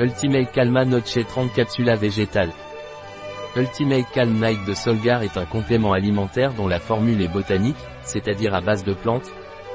Ultimate 0.00 0.50
Calma 0.50 0.84
Noche 0.84 1.24
30 1.24 1.52
Capsula 1.52 1.94
végétale. 1.94 2.50
Ultimate 3.54 4.10
Calm 4.12 4.40
Night 4.40 4.58
de 4.66 4.74
Solgar 4.74 5.22
est 5.22 5.36
un 5.36 5.44
complément 5.44 5.92
alimentaire 5.92 6.52
dont 6.52 6.66
la 6.66 6.80
formule 6.80 7.22
est 7.22 7.32
botanique, 7.32 7.76
c'est-à-dire 8.02 8.56
à 8.56 8.60
base 8.60 8.82
de 8.82 8.92
plantes, 8.92 9.30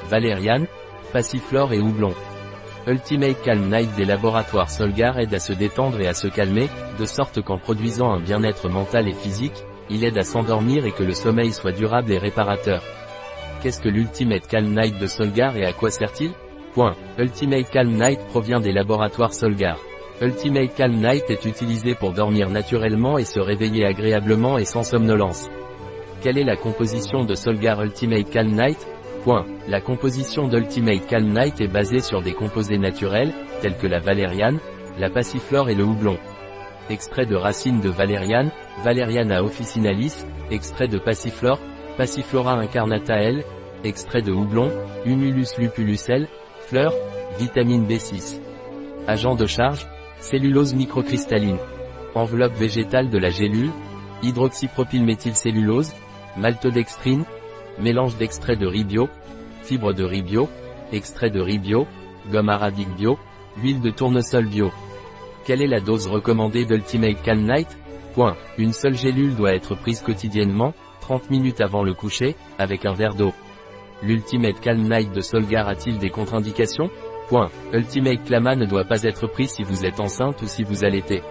valériane, 0.10 0.68
passiflore 1.14 1.72
et 1.72 1.80
houblon. 1.80 2.14
Ultimate 2.86 3.42
Calm 3.44 3.70
Night 3.70 3.96
des 3.96 4.04
laboratoires 4.04 4.70
Solgar 4.70 5.18
aide 5.20 5.34
à 5.34 5.40
se 5.40 5.54
détendre 5.54 6.02
et 6.02 6.08
à 6.08 6.14
se 6.14 6.28
calmer, 6.28 6.68
de 7.00 7.06
sorte 7.06 7.42
qu'en 7.42 7.58
produisant 7.58 8.12
un 8.12 8.20
bien-être 8.20 8.68
mental 8.68 9.08
et 9.08 9.14
physique, 9.14 9.64
il 9.90 10.04
aide 10.04 10.18
à 10.18 10.24
s'endormir 10.24 10.86
et 10.86 10.92
que 10.92 11.04
le 11.04 11.14
sommeil 11.14 11.54
soit 11.54 11.72
durable 11.72 12.12
et 12.12 12.18
réparateur. 12.18 12.84
Qu'est-ce 13.64 13.80
que 13.80 13.88
l'Ultimate 13.88 14.48
Calm 14.48 14.76
Night 14.76 15.00
de 15.00 15.08
Solgar 15.08 15.56
et 15.56 15.66
à 15.66 15.72
quoi 15.72 15.92
sert-il? 15.92 16.32
Point. 16.74 16.98
Ultimate 17.18 17.70
Calm 17.70 17.94
Night 17.94 18.20
provient 18.28 18.60
des 18.60 18.74
laboratoires 18.74 19.34
Solgar. 19.34 19.78
Ultimate 20.22 20.76
Calm 20.76 20.96
Night 20.96 21.30
est 21.30 21.46
utilisé 21.46 21.96
pour 21.96 22.12
dormir 22.12 22.50
naturellement 22.50 23.18
et 23.18 23.24
se 23.24 23.40
réveiller 23.40 23.86
agréablement 23.86 24.58
et 24.58 24.66
sans 24.66 24.84
somnolence. 24.84 25.48
Quelle 26.22 26.38
est 26.38 26.44
la 26.44 26.58
composition 26.58 27.24
de 27.24 27.36
Solgar 27.36 27.82
Ultimate 27.82 28.30
Calm 28.30 28.52
Night? 28.52 28.86
La 29.68 29.80
composition 29.80 30.48
d'Ultimate 30.48 31.06
Calm 31.08 31.32
Night 31.32 31.62
est 31.62 31.68
basée 31.68 32.00
sur 32.00 32.22
des 32.22 32.34
composés 32.34 32.78
naturels, 32.78 33.34
tels 33.62 33.78
que 33.78 33.88
la 33.88 34.00
valériane, 34.00 34.60
la 34.98 35.10
passiflore 35.10 35.70
et 35.70 35.76
le 35.76 35.84
houblon. 35.84 36.18
Extrait 36.90 37.26
de 37.26 37.36
racines 37.36 37.80
de 37.80 37.90
valériane, 37.90 38.52
Valeriana 38.84 39.44
officinalis, 39.44 40.26
extrait 40.52 40.88
de 40.88 40.98
passiflore, 40.98 41.60
Passiflora 41.98 42.54
incarnata 42.54 43.22
L, 43.22 43.44
extrait 43.84 44.22
de 44.22 44.32
houblon, 44.32 44.72
Humulus 45.06 45.58
lupulus 45.58 46.10
L, 46.10 46.28
fleurs, 46.60 46.94
vitamine 47.38 47.86
B6. 47.86 48.40
Agent 49.08 49.36
de 49.36 49.46
charge, 49.46 49.88
Cellulose 50.20 50.74
microcristalline. 50.74 51.58
Enveloppe 52.16 52.54
végétale 52.54 53.10
de 53.10 53.18
la 53.18 53.30
gélule. 53.30 53.72
Hydroxypropylméthylcellulose. 54.24 55.94
Maltodextrine. 56.38 57.24
Mélange 57.80 58.18
d'extrait 58.18 58.56
de 58.56 58.68
riz 58.68 58.84
bio. 58.84 59.10
Fibre 59.64 59.94
de 59.94 60.04
riz 60.04 60.22
bio. 60.22 60.50
Extrait 60.92 61.30
de 61.30 61.40
riz 61.40 61.60
bio. 61.60 61.88
Gomme 62.32 62.50
arabique 62.50 62.96
bio. 62.96 63.18
Huile 63.62 63.82
de 63.82 63.90
tournesol 63.90 64.46
bio. 64.46 64.72
Quelle 65.46 65.62
est 65.62 65.68
la 65.68 65.80
dose 65.80 66.08
recommandée 66.08 66.66
d'Ultimate 66.66 67.22
Calm 67.24 67.44
Night. 67.44 67.78
Une 68.58 68.74
seule 68.74 68.98
gélule 68.98 69.36
doit 69.36 69.54
être 69.54 69.76
prise 69.76 70.02
quotidiennement, 70.02 70.74
30 71.00 71.30
minutes 71.30 71.62
avant 71.62 71.84
le 71.84 71.94
coucher, 71.94 72.36
avec 72.58 72.86
un 72.86 72.92
verre 72.94 73.16
d'eau. 73.16 73.32
L'Ultimate 74.04 74.60
Calm 74.60 74.82
Night 74.82 75.14
de 75.14 75.22
Solgar 75.22 75.70
a-t-il 75.70 76.00
des 76.00 76.10
contre-indications? 76.10 76.90
Point. 77.30 77.50
Ultimate 77.74 78.24
Clama 78.26 78.56
ne 78.56 78.66
doit 78.66 78.86
pas 78.86 79.04
être 79.04 79.28
pris 79.28 79.48
si 79.48 79.64
vous 79.64 79.86
êtes 79.86 80.00
enceinte 80.00 80.42
ou 80.42 80.48
si 80.48 80.64
vous 80.64 80.84
allaitez. 80.84 81.22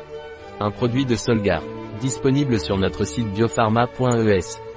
Un 0.60 0.70
produit 0.70 1.04
de 1.04 1.16
Solgar. 1.16 1.62
Disponible 2.00 2.60
sur 2.60 2.78
notre 2.78 3.04
site 3.04 3.32
biopharma.es. 3.32 4.67